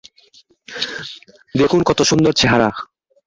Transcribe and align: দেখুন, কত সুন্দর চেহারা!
দেখুন, 1.55 1.79
কত 1.85 1.99
সুন্দর 2.01 2.33
চেহারা! 2.33 2.69